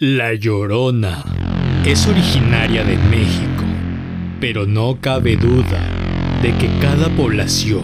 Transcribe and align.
La 0.00 0.32
Llorona 0.32 1.24
es 1.84 2.06
originaria 2.06 2.84
de 2.84 2.96
México, 2.96 3.64
pero 4.40 4.64
no 4.64 4.98
cabe 5.00 5.36
duda 5.36 5.80
de 6.40 6.54
que 6.54 6.68
cada 6.80 7.08
población, 7.08 7.82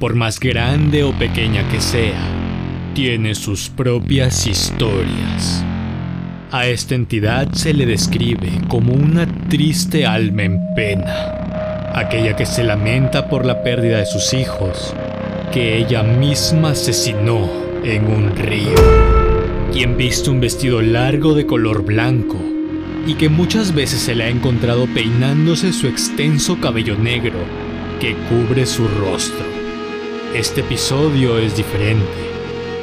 por 0.00 0.14
más 0.14 0.40
grande 0.40 1.04
o 1.04 1.12
pequeña 1.12 1.68
que 1.68 1.82
sea, 1.82 2.22
tiene 2.94 3.34
sus 3.34 3.68
propias 3.68 4.46
historias. 4.46 5.62
A 6.50 6.68
esta 6.68 6.94
entidad 6.94 7.52
se 7.52 7.74
le 7.74 7.84
describe 7.84 8.48
como 8.68 8.94
una 8.94 9.26
triste 9.50 10.06
alma 10.06 10.44
en 10.44 10.58
pena, 10.74 11.92
aquella 11.94 12.34
que 12.34 12.46
se 12.46 12.64
lamenta 12.64 13.28
por 13.28 13.44
la 13.44 13.62
pérdida 13.62 13.98
de 13.98 14.06
sus 14.06 14.32
hijos, 14.32 14.94
que 15.52 15.76
ella 15.76 16.02
misma 16.02 16.70
asesinó 16.70 17.46
en 17.84 18.06
un 18.06 18.34
río 18.34 19.21
quien 19.72 19.96
viste 19.96 20.28
un 20.28 20.38
vestido 20.38 20.82
largo 20.82 21.32
de 21.32 21.46
color 21.46 21.82
blanco 21.82 22.36
y 23.06 23.14
que 23.14 23.30
muchas 23.30 23.74
veces 23.74 24.00
se 24.00 24.14
le 24.14 24.24
ha 24.24 24.28
encontrado 24.28 24.86
peinándose 24.86 25.72
su 25.72 25.86
extenso 25.86 26.60
cabello 26.60 26.96
negro 26.98 27.38
que 27.98 28.14
cubre 28.28 28.66
su 28.66 28.86
rostro. 28.86 29.44
Este 30.34 30.60
episodio 30.60 31.38
es 31.38 31.56
diferente, 31.56 32.04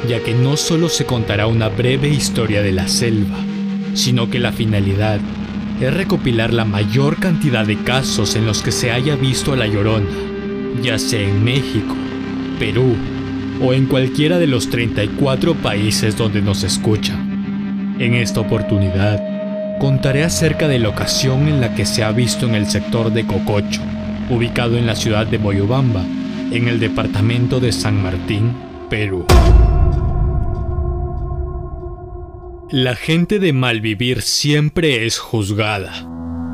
ya 0.08 0.18
que 0.20 0.34
no 0.34 0.56
solo 0.56 0.88
se 0.88 1.06
contará 1.06 1.46
una 1.46 1.68
breve 1.68 2.08
historia 2.08 2.60
de 2.60 2.72
la 2.72 2.88
selva, 2.88 3.38
sino 3.94 4.28
que 4.28 4.40
la 4.40 4.50
finalidad 4.50 5.20
es 5.80 5.94
recopilar 5.94 6.52
la 6.52 6.64
mayor 6.64 7.18
cantidad 7.18 7.64
de 7.64 7.76
casos 7.78 8.34
en 8.34 8.46
los 8.46 8.62
que 8.62 8.72
se 8.72 8.90
haya 8.90 9.14
visto 9.14 9.52
a 9.52 9.56
la 9.56 9.68
llorona, 9.68 10.10
ya 10.82 10.98
sea 10.98 11.22
en 11.22 11.44
México, 11.44 11.94
Perú, 12.58 12.96
o 13.60 13.74
en 13.74 13.86
cualquiera 13.86 14.38
de 14.38 14.46
los 14.46 14.70
34 14.70 15.54
países 15.54 16.16
donde 16.16 16.40
nos 16.40 16.62
escuchan. 16.62 17.96
En 17.98 18.14
esta 18.14 18.40
oportunidad, 18.40 19.78
contaré 19.78 20.24
acerca 20.24 20.68
de 20.68 20.78
la 20.78 20.88
ocasión 20.88 21.48
en 21.48 21.60
la 21.60 21.74
que 21.74 21.84
se 21.84 22.02
ha 22.02 22.12
visto 22.12 22.46
en 22.46 22.54
el 22.54 22.66
sector 22.66 23.12
de 23.12 23.26
Cococho, 23.26 23.82
ubicado 24.30 24.76
en 24.76 24.86
la 24.86 24.96
ciudad 24.96 25.26
de 25.26 25.38
Moyobamba, 25.38 26.02
en 26.50 26.68
el 26.68 26.80
departamento 26.80 27.60
de 27.60 27.72
San 27.72 28.02
Martín, 28.02 28.54
Perú. 28.88 29.26
La 32.70 32.94
gente 32.94 33.38
de 33.38 33.52
malvivir 33.52 34.22
siempre 34.22 35.04
es 35.04 35.18
juzgada, 35.18 36.06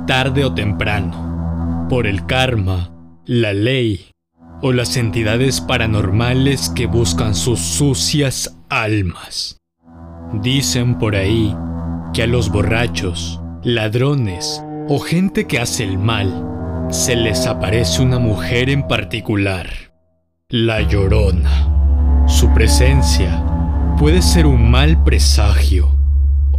tarde 0.06 0.44
o 0.44 0.54
temprano, 0.54 1.86
por 1.88 2.06
el 2.06 2.26
karma, 2.26 2.90
la 3.26 3.52
ley 3.52 4.15
o 4.62 4.72
las 4.72 4.96
entidades 4.96 5.60
paranormales 5.60 6.70
que 6.70 6.86
buscan 6.86 7.34
sus 7.34 7.60
sucias 7.60 8.56
almas. 8.68 9.58
Dicen 10.32 10.98
por 10.98 11.16
ahí 11.16 11.54
que 12.12 12.22
a 12.22 12.26
los 12.26 12.50
borrachos, 12.50 13.40
ladrones 13.62 14.62
o 14.88 14.98
gente 14.98 15.46
que 15.46 15.58
hace 15.58 15.84
el 15.84 15.98
mal 15.98 16.86
se 16.90 17.16
les 17.16 17.46
aparece 17.46 18.02
una 18.02 18.18
mujer 18.18 18.70
en 18.70 18.86
particular, 18.86 19.68
la 20.48 20.80
llorona. 20.82 22.24
Su 22.28 22.52
presencia 22.54 23.44
puede 23.98 24.22
ser 24.22 24.46
un 24.46 24.70
mal 24.70 25.02
presagio 25.02 25.96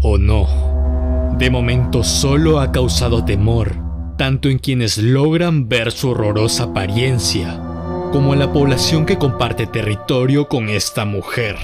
o 0.02 0.18
no. 0.18 1.36
De 1.38 1.50
momento 1.50 2.03
solo 2.03 2.59
ha 2.59 2.72
causado 2.72 3.23
temor, 3.23 3.75
tanto 4.18 4.50
en 4.50 4.59
quienes 4.59 4.98
logran 4.98 5.70
ver 5.70 5.92
su 5.92 6.09
horrorosa 6.09 6.66
apariencia, 6.66 7.62
como 8.11 8.36
la 8.36 8.53
población 8.53 9.05
que 9.05 9.17
comparte 9.17 9.67
territorio 9.67 10.47
con 10.47 10.69
esta 10.69 11.05
mujer. 11.05 11.55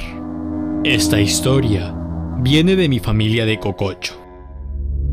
Esta 0.83 1.21
historia 1.21 1.95
viene 2.39 2.75
de 2.75 2.89
mi 2.89 2.99
familia 2.99 3.45
de 3.45 3.59
Cococho. 3.59 4.19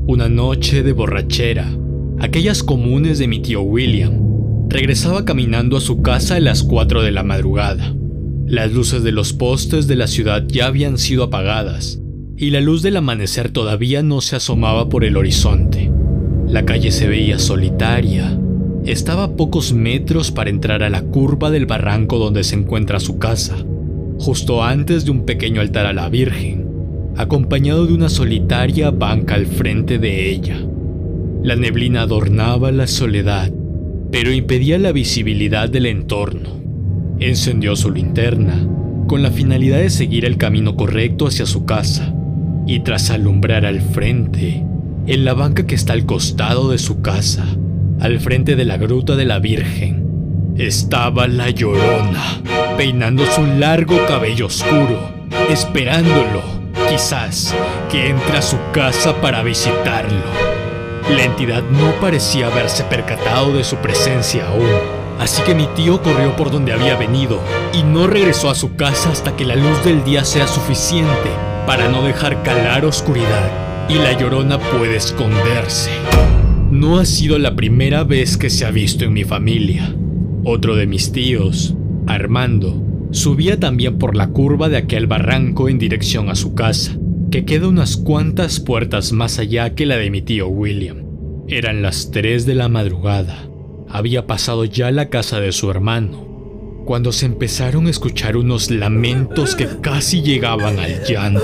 Una 0.06 0.28
noche 0.28 0.82
de 0.82 0.92
borrachera, 0.92 1.70
aquellas 2.18 2.62
comunes 2.62 3.18
de 3.18 3.28
mi 3.28 3.40
tío 3.40 3.62
William, 3.62 4.68
regresaba 4.68 5.24
caminando 5.24 5.76
a 5.76 5.80
su 5.80 6.02
casa 6.02 6.36
a 6.36 6.40
las 6.40 6.62
4 6.62 7.02
de 7.02 7.12
la 7.12 7.22
madrugada. 7.22 7.94
Las 8.46 8.72
luces 8.72 9.02
de 9.02 9.12
los 9.12 9.32
postes 9.32 9.86
de 9.86 9.96
la 9.96 10.06
ciudad 10.06 10.44
ya 10.48 10.66
habían 10.66 10.98
sido 10.98 11.24
apagadas 11.24 12.00
y 12.36 12.50
la 12.50 12.60
luz 12.60 12.80
del 12.80 12.96
amanecer 12.96 13.50
todavía 13.50 14.02
no 14.02 14.22
se 14.22 14.36
asomaba 14.36 14.88
por 14.88 15.04
el 15.04 15.18
horizonte. 15.18 15.92
La 16.48 16.64
calle 16.64 16.90
se 16.90 17.06
veía 17.06 17.38
solitaria, 17.38 18.39
estaba 18.84 19.24
a 19.24 19.36
pocos 19.36 19.72
metros 19.72 20.30
para 20.30 20.50
entrar 20.50 20.82
a 20.82 20.90
la 20.90 21.02
curva 21.02 21.50
del 21.50 21.66
barranco 21.66 22.18
donde 22.18 22.44
se 22.44 22.56
encuentra 22.56 23.00
su 23.00 23.18
casa, 23.18 23.56
justo 24.18 24.64
antes 24.64 25.04
de 25.04 25.10
un 25.10 25.24
pequeño 25.24 25.60
altar 25.60 25.86
a 25.86 25.92
la 25.92 26.08
Virgen, 26.08 26.66
acompañado 27.16 27.86
de 27.86 27.94
una 27.94 28.08
solitaria 28.08 28.90
banca 28.90 29.34
al 29.34 29.46
frente 29.46 29.98
de 29.98 30.30
ella. 30.30 30.58
La 31.42 31.56
neblina 31.56 32.02
adornaba 32.02 32.72
la 32.72 32.86
soledad, 32.86 33.52
pero 34.10 34.32
impedía 34.32 34.78
la 34.78 34.92
visibilidad 34.92 35.68
del 35.68 35.86
entorno. 35.86 36.60
Encendió 37.18 37.76
su 37.76 37.90
linterna, 37.90 38.66
con 39.06 39.22
la 39.22 39.30
finalidad 39.30 39.78
de 39.78 39.90
seguir 39.90 40.24
el 40.24 40.36
camino 40.36 40.76
correcto 40.76 41.26
hacia 41.26 41.46
su 41.46 41.64
casa, 41.64 42.14
y 42.66 42.80
tras 42.80 43.10
alumbrar 43.10 43.66
al 43.66 43.80
frente, 43.80 44.64
en 45.06 45.24
la 45.24 45.34
banca 45.34 45.66
que 45.66 45.74
está 45.74 45.92
al 45.92 46.06
costado 46.06 46.70
de 46.70 46.78
su 46.78 47.00
casa, 47.00 47.46
al 48.00 48.18
frente 48.18 48.56
de 48.56 48.64
la 48.64 48.78
gruta 48.78 49.14
de 49.14 49.26
la 49.26 49.38
Virgen, 49.38 50.54
estaba 50.56 51.26
la 51.26 51.50
llorona, 51.50 52.40
peinándose 52.76 53.40
un 53.40 53.60
largo 53.60 54.06
cabello 54.06 54.46
oscuro, 54.46 55.10
esperándolo, 55.50 56.42
quizás, 56.88 57.54
que 57.90 58.08
entre 58.08 58.38
a 58.38 58.42
su 58.42 58.56
casa 58.72 59.20
para 59.20 59.42
visitarlo. 59.42 60.24
La 61.14 61.24
entidad 61.24 61.62
no 61.70 61.92
parecía 62.00 62.46
haberse 62.46 62.84
percatado 62.84 63.52
de 63.52 63.64
su 63.64 63.76
presencia 63.76 64.48
aún, 64.48 64.68
así 65.18 65.42
que 65.42 65.54
mi 65.54 65.66
tío 65.68 66.02
corrió 66.02 66.34
por 66.36 66.50
donde 66.50 66.72
había 66.72 66.96
venido 66.96 67.38
y 67.74 67.82
no 67.82 68.06
regresó 68.06 68.48
a 68.48 68.54
su 68.54 68.76
casa 68.76 69.10
hasta 69.10 69.36
que 69.36 69.44
la 69.44 69.56
luz 69.56 69.84
del 69.84 70.04
día 70.04 70.24
sea 70.24 70.46
suficiente 70.46 71.30
para 71.66 71.88
no 71.88 72.02
dejar 72.02 72.42
calar 72.42 72.86
oscuridad 72.86 73.50
y 73.90 73.94
la 73.94 74.12
llorona 74.12 74.58
puede 74.58 74.96
esconderse. 74.96 75.90
No 76.70 76.98
ha 76.98 77.04
sido 77.04 77.36
la 77.40 77.56
primera 77.56 78.04
vez 78.04 78.36
que 78.36 78.48
se 78.48 78.64
ha 78.64 78.70
visto 78.70 79.04
en 79.04 79.12
mi 79.12 79.24
familia. 79.24 79.92
Otro 80.44 80.76
de 80.76 80.86
mis 80.86 81.10
tíos, 81.10 81.74
Armando, 82.06 82.80
subía 83.10 83.58
también 83.58 83.98
por 83.98 84.14
la 84.14 84.28
curva 84.28 84.68
de 84.68 84.76
aquel 84.76 85.08
barranco 85.08 85.68
en 85.68 85.80
dirección 85.80 86.30
a 86.30 86.36
su 86.36 86.54
casa, 86.54 86.96
que 87.32 87.44
queda 87.44 87.66
unas 87.66 87.96
cuantas 87.96 88.60
puertas 88.60 89.10
más 89.10 89.40
allá 89.40 89.74
que 89.74 89.84
la 89.84 89.96
de 89.96 90.10
mi 90.10 90.22
tío 90.22 90.46
William. 90.46 91.04
Eran 91.48 91.82
las 91.82 92.12
3 92.12 92.46
de 92.46 92.54
la 92.54 92.68
madrugada. 92.68 93.48
Había 93.88 94.28
pasado 94.28 94.64
ya 94.64 94.92
la 94.92 95.08
casa 95.08 95.40
de 95.40 95.50
su 95.50 95.72
hermano, 95.72 96.84
cuando 96.86 97.10
se 97.10 97.26
empezaron 97.26 97.88
a 97.88 97.90
escuchar 97.90 98.36
unos 98.36 98.70
lamentos 98.70 99.56
que 99.56 99.66
casi 99.80 100.22
llegaban 100.22 100.78
al 100.78 101.02
llanto. 101.02 101.42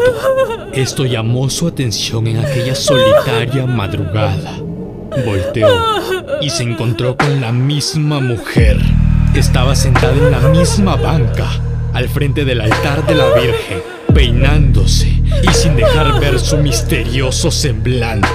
Esto 0.72 1.04
llamó 1.04 1.50
su 1.50 1.66
atención 1.66 2.28
en 2.28 2.36
aquella 2.36 2.76
solitaria 2.76 3.66
madrugada. 3.66 4.62
Volteó 5.24 5.68
y 6.40 6.50
se 6.50 6.62
encontró 6.62 7.16
con 7.16 7.40
la 7.40 7.52
misma 7.52 8.20
mujer. 8.20 8.78
Estaba 9.34 9.74
sentada 9.74 10.12
en 10.12 10.30
la 10.30 10.40
misma 10.50 10.96
banca, 10.96 11.48
al 11.94 12.08
frente 12.08 12.44
del 12.44 12.60
altar 12.60 13.06
de 13.06 13.14
la 13.14 13.26
Virgen, 13.34 13.82
peinándose 14.14 15.08
y 15.42 15.48
sin 15.52 15.76
dejar 15.76 16.20
ver 16.20 16.38
su 16.38 16.58
misterioso 16.58 17.50
semblante. 17.50 18.28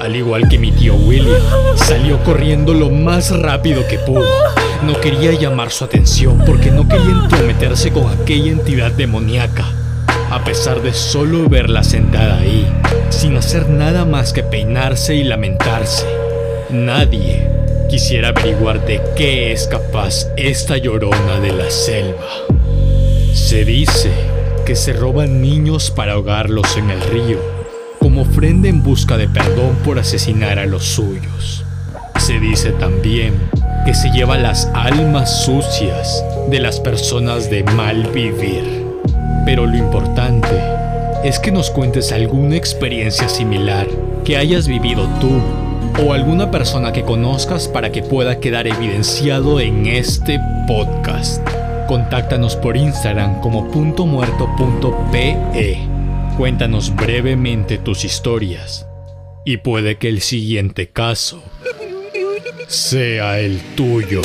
Al 0.00 0.14
igual 0.14 0.48
que 0.48 0.58
mi 0.58 0.70
tío 0.72 0.94
William, 0.94 1.42
salió 1.76 2.22
corriendo 2.22 2.74
lo 2.74 2.90
más 2.90 3.36
rápido 3.36 3.86
que 3.88 3.98
pudo. 3.98 4.24
No 4.84 5.00
quería 5.00 5.32
llamar 5.32 5.70
su 5.70 5.84
atención 5.84 6.42
porque 6.46 6.70
no 6.70 6.86
quería 6.88 7.10
entrometerse 7.22 7.90
con 7.90 8.08
aquella 8.12 8.52
entidad 8.52 8.92
demoníaca 8.92 9.77
a 10.30 10.44
pesar 10.44 10.82
de 10.82 10.92
solo 10.92 11.48
verla 11.48 11.82
sentada 11.82 12.38
ahí, 12.38 12.66
sin 13.10 13.36
hacer 13.36 13.68
nada 13.68 14.04
más 14.04 14.32
que 14.32 14.42
peinarse 14.42 15.14
y 15.14 15.24
lamentarse. 15.24 16.06
Nadie 16.70 17.48
quisiera 17.88 18.28
averiguar 18.28 18.84
de 18.84 19.00
qué 19.16 19.52
es 19.52 19.66
capaz 19.66 20.26
esta 20.36 20.76
llorona 20.76 21.40
de 21.40 21.52
la 21.52 21.70
selva. 21.70 22.28
Se 23.32 23.64
dice 23.64 24.10
que 24.66 24.76
se 24.76 24.92
roban 24.92 25.40
niños 25.40 25.90
para 25.90 26.12
ahogarlos 26.12 26.76
en 26.76 26.90
el 26.90 27.00
río, 27.00 27.38
como 27.98 28.22
ofrenda 28.22 28.68
en 28.68 28.82
busca 28.82 29.16
de 29.16 29.28
perdón 29.28 29.76
por 29.84 29.98
asesinar 29.98 30.58
a 30.58 30.66
los 30.66 30.84
suyos. 30.84 31.64
Se 32.18 32.38
dice 32.38 32.72
también 32.72 33.34
que 33.86 33.94
se 33.94 34.10
lleva 34.10 34.36
las 34.36 34.66
almas 34.74 35.44
sucias 35.44 36.22
de 36.50 36.60
las 36.60 36.80
personas 36.80 37.48
de 37.48 37.64
mal 37.64 38.10
vivir. 38.12 38.87
Pero 39.44 39.66
lo 39.66 39.76
importante 39.76 40.48
es 41.24 41.38
que 41.38 41.50
nos 41.50 41.70
cuentes 41.70 42.12
alguna 42.12 42.56
experiencia 42.56 43.28
similar 43.28 43.86
que 44.24 44.36
hayas 44.36 44.68
vivido 44.68 45.08
tú 45.20 45.40
o 46.04 46.12
alguna 46.12 46.50
persona 46.50 46.92
que 46.92 47.02
conozcas 47.02 47.66
para 47.68 47.90
que 47.90 48.02
pueda 48.02 48.40
quedar 48.40 48.66
evidenciado 48.66 49.60
en 49.60 49.86
este 49.86 50.38
podcast. 50.66 51.46
Contáctanos 51.88 52.54
por 52.56 52.76
Instagram 52.76 53.40
como 53.40 53.70
punto 53.70 54.06
muerto.pe 54.06 55.36
Cuéntanos 56.36 56.94
brevemente 56.94 57.78
tus 57.78 58.04
historias 58.04 58.86
y 59.44 59.56
puede 59.56 59.96
que 59.96 60.08
el 60.08 60.20
siguiente 60.20 60.90
caso 60.90 61.42
sea 62.68 63.40
el 63.40 63.58
tuyo. 63.74 64.20